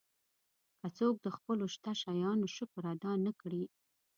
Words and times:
که 0.79 0.87
څوک 0.97 1.15
د 1.21 1.27
خپلو 1.37 1.63
شته 1.73 1.91
شیانو 2.01 2.47
شکر 2.55 2.83
ادا 2.93 3.11
نه 3.25 3.31
کړي. 3.41 3.63